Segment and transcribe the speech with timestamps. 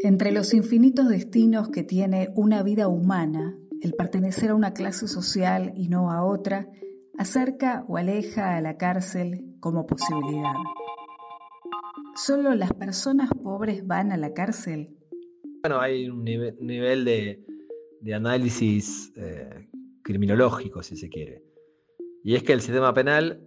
[0.00, 5.72] Entre los infinitos destinos que tiene una vida humana, el pertenecer a una clase social
[5.74, 6.68] y no a otra,
[7.18, 10.54] acerca o aleja a la cárcel como posibilidad.
[12.14, 14.96] ¿Solo las personas pobres van a la cárcel?
[15.62, 17.44] Bueno, hay un nivel, de,
[18.14, 19.68] análisis eh,
[20.02, 21.42] criminológico, si se quiere.
[22.22, 23.44] Y es que el sistema penal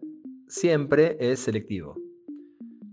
[0.47, 1.95] siempre es selectivo.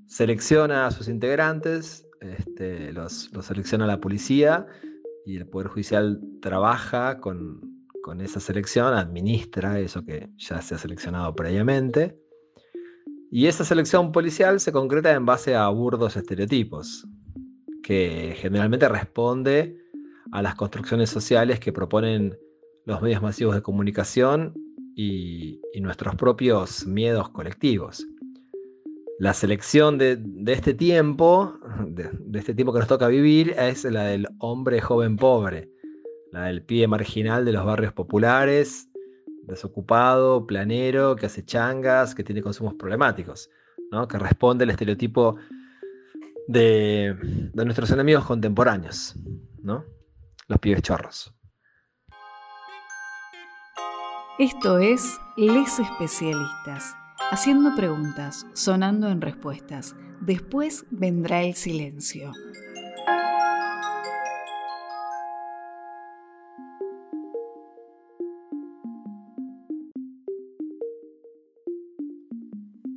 [0.06, 4.66] Selecciona a sus integrantes este, los, selecciona la policía
[5.26, 7.60] y el Poder Judicial trabaja con,
[8.02, 12.18] con esa selección, administra eso que ya se ha seleccionado previamente.
[13.30, 17.06] Y esa selección policial se concreta en base a burdos estereotipos,
[17.82, 19.76] que generalmente responde
[20.32, 22.38] a las construcciones sociales que proponen
[22.87, 24.54] los medios masivos de comunicación
[24.95, 28.04] y nuestros propios miedos colectivos
[29.18, 34.29] la selección de, este tiempo, de, este tiempo que nos toca vivir, es la del
[34.38, 35.68] hombre joven pobre,
[36.30, 38.88] la del pie marginal de los barrios populares,
[39.43, 43.51] desocupado, planero, que hace changas, que tiene consumos problemáticos,
[44.09, 45.37] que responde al estereotipo
[46.46, 47.16] de,
[47.52, 49.16] de nuestros enemigos contemporáneos,
[49.62, 49.84] ¿no?
[50.46, 51.34] los pibes chorros.
[54.38, 56.95] Esto es Les Especialistas
[57.30, 59.95] haciendo preguntas, sonando en respuestas.
[60.21, 62.33] Después vendrá el silencio.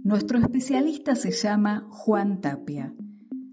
[0.04, 2.94] Nuestro especialista se llama Juan Tapia.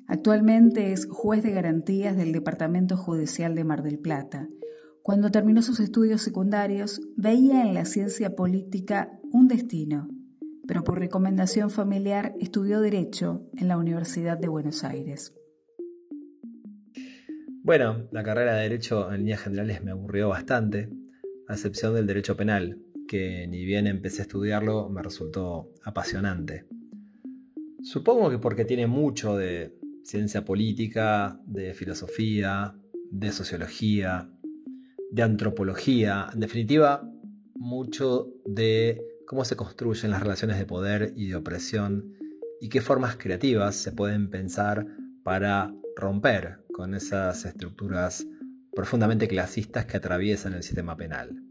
[0.07, 4.49] Actualmente es juez de garantías del Departamento Judicial de Mar del Plata.
[5.03, 10.09] Cuando terminó sus estudios secundarios, veía en la ciencia política un destino
[10.69, 15.35] pero por recomendación familiar estudió Derecho en la Universidad de Buenos Aires.
[17.63, 20.91] Bueno, la carrera de Derecho en líneas generales me aburrió bastante,
[21.49, 26.67] a excepción del Derecho Penal, que ni bien empecé a estudiarlo me resultó apasionante.
[27.83, 29.75] Supongo que porque tiene mucho de
[30.05, 32.77] ciencia política, de filosofía,
[33.11, 34.31] de sociología,
[35.11, 37.11] de antropología, en definitiva,
[37.55, 42.15] mucho de cómo se construyen las relaciones de poder y de opresión
[42.62, 44.87] y qué formas creativas se pueden pensar
[45.22, 48.27] para romper con esas estructuras
[48.75, 51.43] profundamente clasistas que atraviesan el sistema penal.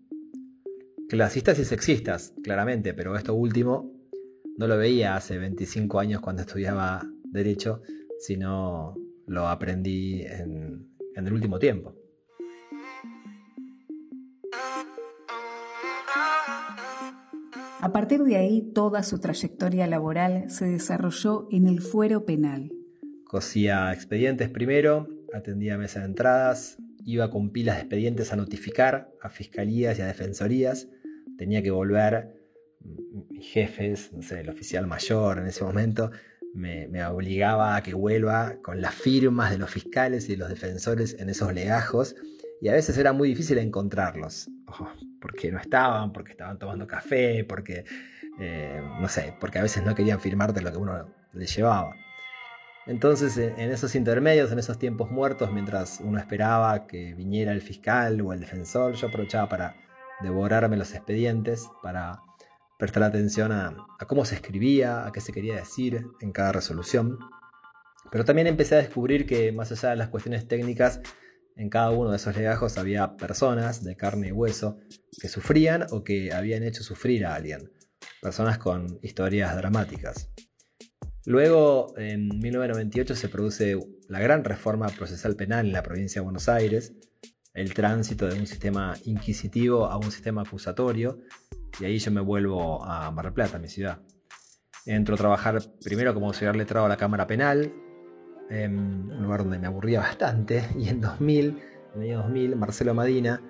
[1.08, 3.94] Clasistas y sexistas, claramente, pero esto último
[4.58, 7.84] no lo veía hace 25 años cuando estudiaba derecho,
[8.18, 8.96] sino
[9.28, 11.97] lo aprendí en, en el último tiempo.
[17.80, 22.72] A partir de ahí, toda su trayectoria laboral se desarrolló en el fuero penal.
[23.26, 29.30] Cosía expedientes primero, atendía mesa de entradas, iba con pilas de expedientes a notificar a
[29.30, 30.88] fiscalías y a defensorías,
[31.38, 32.36] tenía que volver,
[32.82, 36.10] mm, mis jefes, no sé, el oficial mayor en ese momento,
[36.56, 41.16] me, obligaba a que vuelva con las firmas de los fiscales y de los defensores
[41.20, 42.16] en esos legajos,
[42.60, 44.50] y a veces era muy difícil encontrarlos
[45.28, 47.84] porque no estaban, porque estaban tomando café, porque,
[48.40, 51.94] eh, no sé, porque a veces no querían firmarte lo que uno les llevaba.
[52.86, 58.22] Entonces, en esos intermedios, en esos tiempos muertos, mientras uno esperaba que viniera el fiscal
[58.22, 59.76] o el defensor, yo aprovechaba para
[60.22, 62.22] devorarme los expedientes, para
[62.80, 67.20] prestar atención a, a, cómo se escribía, a qué se quería decir en cada resolución.
[68.10, 71.02] Pero también empecé a descubrir que más allá de las cuestiones técnicas,
[71.58, 74.78] en cada uno de esos legajos había personas de carne y hueso
[75.20, 77.72] que sufrían o que habían hecho sufrir a alguien,
[78.22, 80.30] personas con historias dramáticas.
[81.26, 86.48] Luego, en 1998 se produce la gran reforma procesal penal en la provincia de Buenos
[86.48, 86.94] Aires,
[87.54, 91.20] el tránsito de un sistema inquisitivo a un sistema acusatorio,
[91.80, 94.00] y ahí yo me vuelvo a Mar del Plata, mi ciudad.
[94.86, 97.74] Entro a trabajar primero como auxiliar letrado a la Cámara Penal,
[98.50, 101.62] un lugar donde me aburría bastante, y en 2000,
[101.96, 103.42] en el año 2000, Marcelo Madina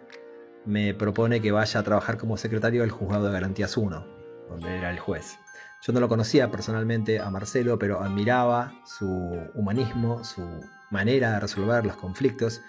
[0.66, 4.06] me propone que vaya a trabajar como secretario del Juzgado de Garantías 1,
[4.50, 5.38] donde era el juez.
[5.82, 9.08] Yo no lo conocía personalmente a Marcelo, pero admiraba su
[9.54, 10.44] humanismo, su
[10.90, 12.62] manera de resolver los conflictos,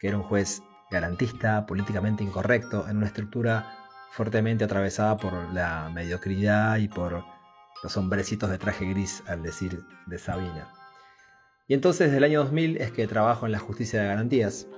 [0.00, 3.66] que era un juez garantista, políticamente incorrecto, en una estructura
[4.10, 7.24] fuertemente atravesada por la mediocridad y por
[7.82, 10.68] los hombrecitos de traje gris, al decir de Sabina.
[11.68, 14.68] Y entonces desde el año 2000 es que trabajo en la justicia de garantías.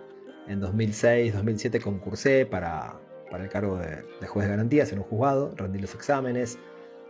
[0.46, 2.99] En 2006-2007 concursé para,
[3.31, 6.58] para, el cargo de, juez de garantías en un juzgado, rendí los exámenes,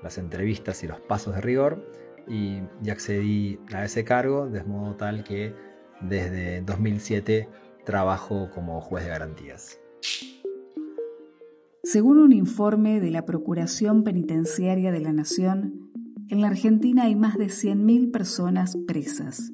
[0.03, 1.93] las entrevistas y los pasos de rigor
[2.27, 2.61] y,
[2.91, 5.55] accedí a ese cargo de modo tal que
[6.01, 7.49] desde 2007
[7.85, 9.81] trabajo como juez de garantías.
[11.85, 15.91] Según un informe de la Procuración Penitenciaria de la Nación,
[16.29, 19.53] en la Argentina hay más de 100.000 personas presas.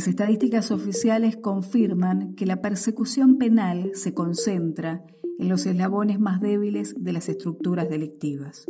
[0.00, 5.04] Las estadísticas oficiales confirman que la persecución penal se concentra
[5.38, 8.64] en los eslabones más débiles de las estructuras delictivas.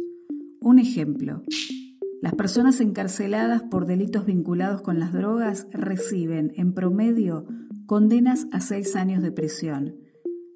[0.60, 1.44] Un ejemplo,
[2.20, 7.46] las personas encarceladas por delitos vinculados con las drogas reciben, en promedio,
[7.86, 9.94] condenas a seis años de prisión,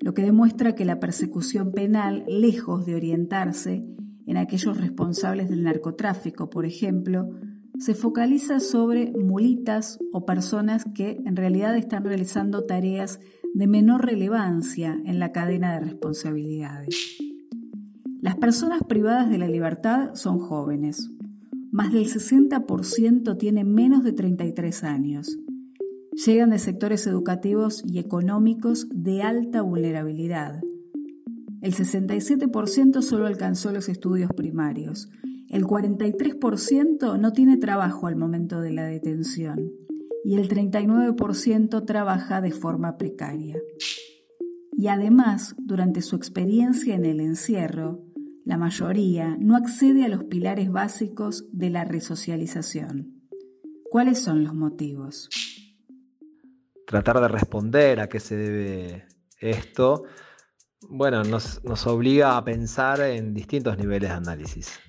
[0.00, 3.86] lo que demuestra que la persecución penal, lejos de orientarse
[4.26, 7.30] en aquellos responsables del narcotráfico, por ejemplo,
[7.78, 13.20] se focaliza sobre mulitas o personas que en realidad están realizando tareas
[13.54, 17.18] de menor relevancia en la cadena de responsabilidades.
[18.20, 21.10] Las personas privadas de la libertad son jóvenes,
[21.74, 25.36] más del 60% tienen menos de 33 años.
[26.24, 30.62] Llegan de sectores educativos y económicos de alta vulnerabilidad.
[31.62, 35.10] El 67% solo alcanzó los estudios primarios.
[35.54, 39.70] El 43% no tiene trabajo al momento de la detención.
[40.24, 43.56] Y el 39% trabaja de forma precaria.
[44.72, 48.02] Y además, durante su experiencia en el encierro,
[48.44, 53.22] la mayoría no accede a los pilares básicos de la resocialización.
[53.88, 55.28] ¿Cuáles son los motivos?
[56.84, 59.04] Tratar de responder a qué se debe
[59.38, 60.02] esto,
[60.88, 64.80] bueno, nos, nos obliga a pensar en distintos niveles de análisis.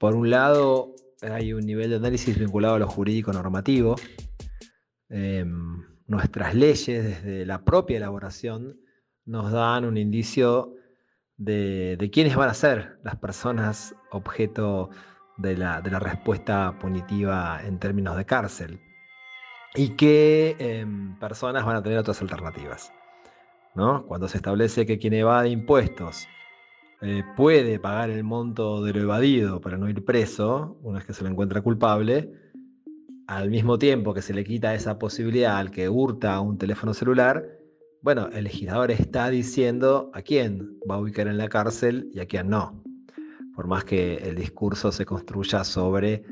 [0.00, 3.96] Por un lado, hay un nivel de análisis vinculado a lo jurídico normativo.
[5.10, 8.80] Em, nuestras leyes, desde la propia elaboración,
[9.26, 10.74] nos dan un indicio
[11.36, 14.88] de, quiénes van a ser las personas objeto
[15.36, 18.80] de la, respuesta punitiva en términos de cárcel
[19.74, 22.90] y qué em, personas van a tener otras alternativas.
[23.74, 24.06] ¿no?
[24.06, 26.26] Cuando se establece que quien evade impuestos
[27.02, 31.14] eh, puede pagar el monto de lo evadido para no ir preso, una vez que
[31.14, 32.32] se lo encuentra culpable,
[33.26, 37.44] al mismo tiempo que se le quita esa posibilidad al que hurta un teléfono celular,
[38.02, 42.26] bueno, el legislador está diciendo a quién va a ubicar en la cárcel y a
[42.26, 42.82] quién no.
[43.54, 46.24] Por más que el discurso se construya sobre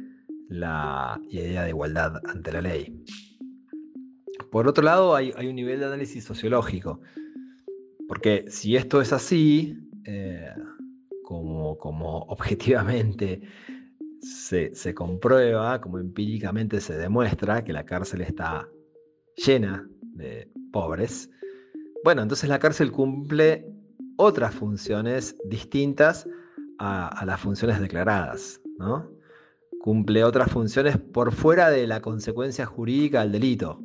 [0.48, 3.04] la idea de igualdad ante la ley.
[4.50, 7.00] Por otro lado, hay, un nivel de análisis sociológico.
[8.08, 9.76] Porque si esto es así,
[10.10, 10.54] eh,
[11.22, 11.72] como,
[12.28, 13.42] objetivamente
[14.22, 18.66] se, se, comprueba, como empíricamente se demuestra que la cárcel está
[19.36, 21.28] llena de pobres,
[22.04, 23.66] bueno, entonces la cárcel cumple
[24.16, 26.26] otras funciones distintas
[26.78, 29.10] a, las funciones declaradas, ¿no?
[29.82, 33.82] Cumple otras funciones por fuera de la consecuencia jurídica del delito,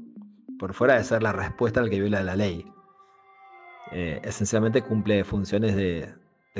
[0.58, 2.66] por fuera de ser la respuesta al que viola la ley.
[3.92, 6.14] Eh, esencialmente cumple funciones de,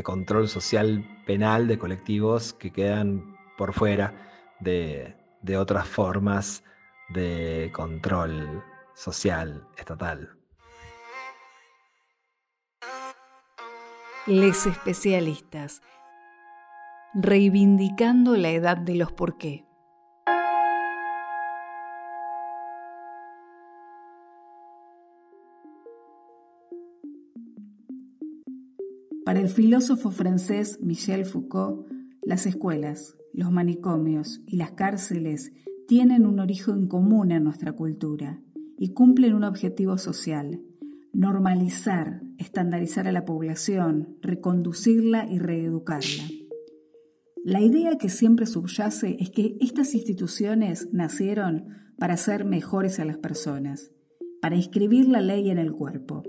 [0.04, 6.64] control social penal de colectivos que quedan por fuera de, de otras formas
[7.10, 8.64] de control
[8.96, 10.36] social estatal.
[14.26, 15.82] Les especialistas,
[17.14, 19.66] reivindicando la edad de los por qué.
[29.44, 31.86] El filósofo francés Michel Foucault,
[32.22, 35.52] las escuelas, los manicomios y las cárceles
[35.86, 38.42] tienen un origen común en nuestra cultura
[38.78, 40.62] y cumplen un objetivo social,
[41.12, 46.24] normalizar, estandarizar a la población, reconducirla y reeducarla.
[47.44, 51.66] La idea que siempre subyace es que estas instituciones nacieron
[51.98, 53.92] para hacer mejores a las personas,
[54.42, 56.24] para inscribir la ley en el cuerpo.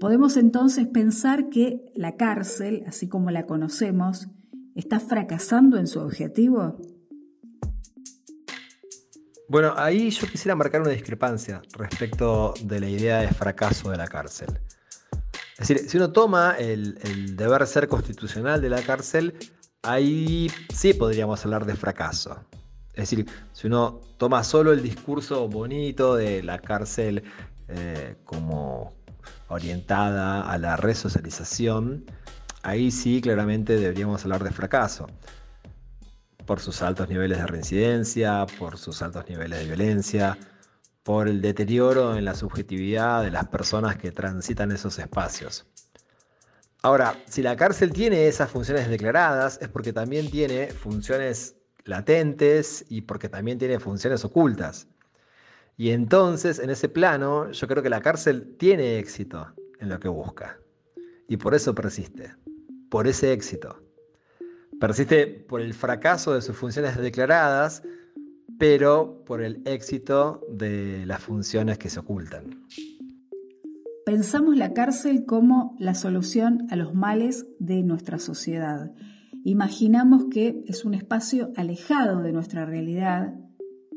[0.00, 4.28] Podemos entonces pensar que la cárcel, así como la conocemos,
[4.74, 6.78] está fracasando en su objetivo
[9.50, 14.06] bueno, ahí yo quisiera marcar una discrepancia respecto de la idea de fracaso de la
[14.06, 14.60] cárcel.
[15.58, 19.34] Es decir, si uno toma el, deber ser constitucional de la cárcel,
[19.82, 22.38] ahí sí podríamos hablar de fracaso.
[22.94, 27.24] Es decir, si uno toma solo el discurso bonito de la cárcel
[27.66, 28.99] eh, como
[29.50, 32.06] orientada a la resocialización,
[32.62, 35.06] ahí sí claramente deberíamos hablar de fracaso
[36.46, 40.36] por sus altos niveles de reincidencia, por sus altos niveles de violencia,
[41.02, 45.66] por el deterioro en la subjetividad de las personas que transitan esos espacios.
[46.82, 53.02] Ahora, si la cárcel tiene esas funciones declaradas, es porque también tiene funciones latentes y
[53.02, 54.88] porque también tiene funciones ocultas.
[55.80, 59.46] Y entonces, en ese plano, yo creo que la cárcel tiene éxito
[59.78, 60.58] en lo que busca.
[61.26, 62.34] Y por eso persiste,
[62.90, 63.82] por ese éxito.
[64.78, 67.82] Persiste por el fracaso de sus funciones declaradas,
[68.58, 72.62] pero por el éxito de las funciones que se ocultan.
[74.04, 78.92] Pensamos la cárcel como la solución a los males de nuestra sociedad.
[79.44, 83.32] Imaginamos que es un espacio alejado de nuestra realidad,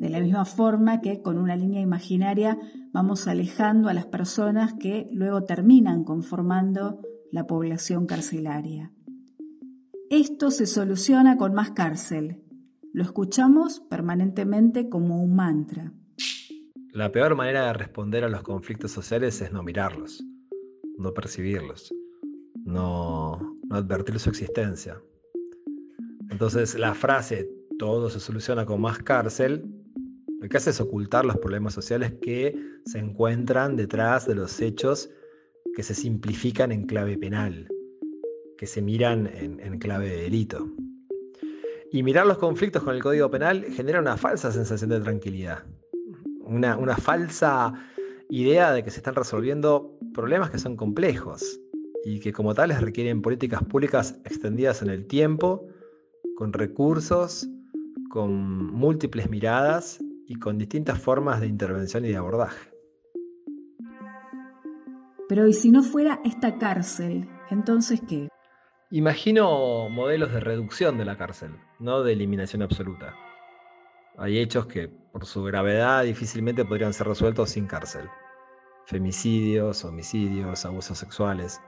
[0.03, 2.59] de la misma forma que con una línea imaginaria
[2.91, 6.99] vamos alejando a las personas que luego terminan conformando
[7.31, 8.91] la población carcelaria.
[10.09, 12.43] Esto se soluciona con más cárcel.
[12.91, 15.93] Lo escuchamos permanentemente como un mantra.
[16.91, 20.21] La peor manera de responder a los conflictos sociales es no mirarlos,
[20.97, 21.93] no percibirlos,
[22.65, 25.01] no, advertir su existencia.
[26.29, 29.82] Entonces la frase todo se soluciona con más cárcel,
[30.43, 32.53] lo que hace es ocultar los problemas sociales que
[32.85, 35.09] se encuentran detrás de los hechos
[35.73, 37.69] que se simplifican en clave penal,
[38.57, 40.69] que se miran en, clave de delito.
[41.93, 45.63] Y mirar los conflictos con el Código Penal genera una falsa sensación de tranquilidad
[46.45, 47.73] una, falsa
[48.29, 51.57] idea de que se están resolviendo problemas que son complejos
[52.03, 55.65] y que como tales requieren políticas públicas extendidas en el tiempo,
[56.35, 57.47] con recursos,
[58.09, 62.71] con múltiples miradas y con distintas formas de intervención y de abordaje.
[65.29, 67.27] Pero ¿y si no fuera esta cárcel?
[67.49, 68.29] Entonces, ¿qué?
[68.91, 73.15] Imagino modelos de reducción de la cárcel, no de eliminación absoluta.
[74.17, 78.07] Hay hechos que, por su gravedad, difícilmente podrían ser resueltos sin cárcel.
[78.85, 81.59] Femicidios, homicidios, abusos sexuales.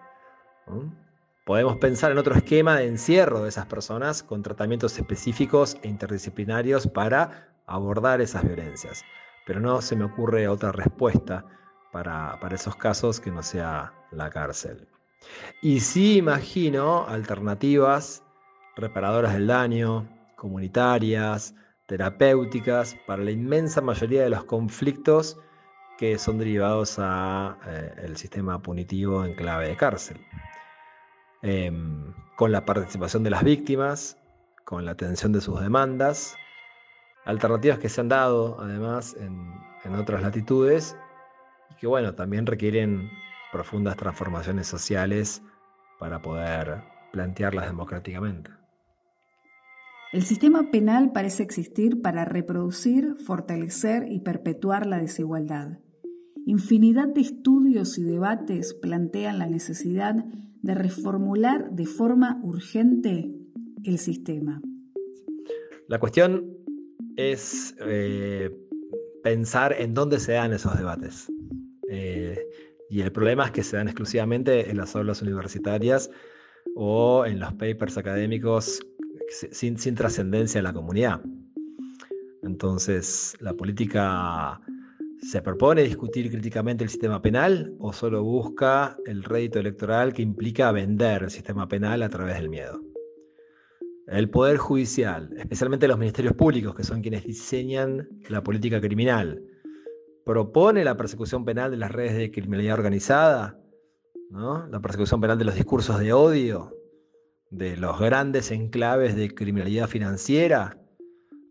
[1.45, 6.87] Podemos pensar en otro esquema de encierro de esas personas con tratamientos específicos e interdisciplinarios
[6.87, 9.03] para abordar esas violencias.
[9.45, 11.45] Pero no se me ocurre otra respuesta
[11.91, 14.87] para, para esos casos que no sea la cárcel.
[15.61, 18.23] Y sí imagino alternativas
[18.75, 21.55] reparadoras del daño, comunitarias,
[21.87, 25.39] terapéuticas para la inmensa mayoría de los conflictos
[25.97, 30.17] que son derivados al eh, sistema punitivo en clave de cárcel.
[31.41, 34.17] Em, con la participación de las víctimas,
[34.65, 36.35] con la atención de sus demandas,
[37.25, 39.51] alternativas que se han dado además en,
[39.83, 40.95] en otras latitudes
[41.71, 43.09] y que bueno, también requieren
[43.51, 45.41] profundas transformaciones sociales
[45.99, 48.51] para poder plantearlas democráticamente.
[50.11, 55.79] El sistema penal parece existir para reproducir, fortalecer y perpetuar la desigualdad.
[56.45, 60.15] Infinidad de estudios y debates plantean la necesidad
[60.61, 63.31] de reformular de forma urgente
[63.83, 64.61] el sistema.
[65.87, 66.54] La cuestión
[67.15, 68.51] es eh,
[69.23, 71.31] pensar en dónde se dan esos debates.
[71.89, 72.39] Eh,
[72.89, 76.09] y el problema es que se dan exclusivamente en las aulas universitarias
[76.75, 78.85] o en los papers académicos
[79.29, 81.21] sin, trascendencia en la comunidad.
[82.43, 84.61] Entonces, ¿la política
[85.21, 90.71] se propone discutir críticamente el sistema penal o solo busca el rédito electoral que implica
[90.71, 92.94] vender el sistema penal a través del miedo?
[94.07, 99.41] El Poder Judicial, especialmente los ministerios públicos, que son quienes diseñan la política criminal,
[100.25, 103.59] propone la persecución penal de las redes de criminalidad organizada,
[104.31, 106.75] la persecución penal de los discursos de odio,
[107.49, 110.77] de los grandes enclaves de criminalidad financiera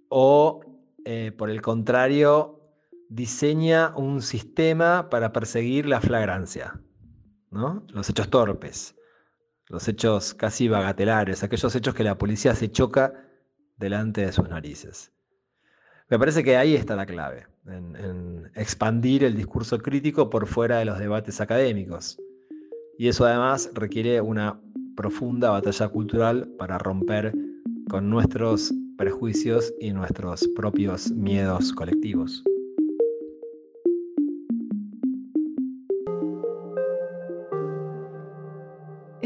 [0.09, 0.61] o,
[1.05, 2.61] eh, por el contrario,
[3.09, 6.81] diseña un sistema para perseguir la flagrancia,
[7.51, 7.85] ¿no?
[7.89, 8.97] los hechos torpes,
[9.69, 13.15] los hechos casi bagatelares, aquellos hechos que la policía se choca
[13.77, 15.13] delante de sus narices.
[16.09, 20.85] Me parece que ahí está la clave, en expandir el discurso crítico por fuera de
[20.85, 22.19] los debates académicos.
[22.99, 24.61] Y eso además requiere una
[24.97, 27.33] profunda batalla cultural para romper
[27.89, 32.45] con nuestros prejuicios y nuestros propios miedos colectivos.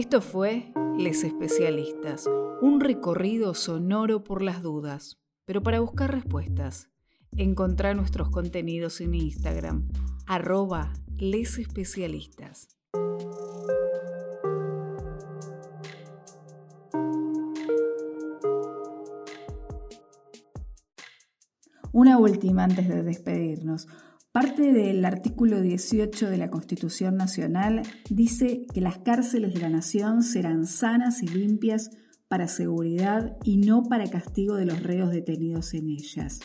[0.09, 2.25] Esto fue Les Especialistas,
[2.63, 6.89] un recorrido sonoro por las dudas, pero para buscar respuestas.
[7.37, 9.87] Encontrá nuestros contenidos en Instagram,
[10.27, 12.69] arroba Les Especialistas.
[21.93, 23.87] Una última antes de despedirnos.
[24.41, 30.23] Parte del artículo 18 de la Constitución Nacional dice que las cárceles de la nación
[30.23, 31.91] serán sanas y limpias
[32.29, 36.39] para seguridad y no para castigo de los reos detenidos en ellas.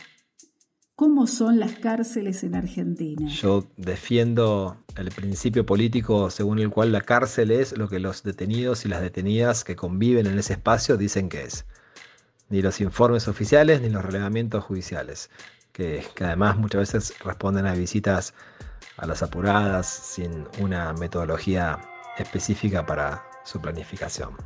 [0.96, 3.28] ¿Cómo son las cárceles en Argentina?
[3.28, 8.86] Yo defiendo el principio político según el cual la cárcel es lo que los detenidos
[8.86, 11.68] y las detenidas que conviven en ese espacio dicen que es.
[12.50, 15.30] Ni los informes oficiales ni los relevamientos judiciales,
[15.74, 18.34] que, además muchas veces responden a visitas
[18.98, 21.80] a las apuradas sin una metodología
[22.18, 24.38] específica para su planificación.